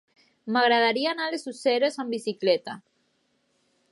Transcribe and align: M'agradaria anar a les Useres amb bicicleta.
M'agradaria 0.53 1.11
anar 1.11 1.27
a 1.27 1.33
les 1.35 1.45
Useres 1.51 2.01
amb 2.05 2.17
bicicleta. 2.17 2.79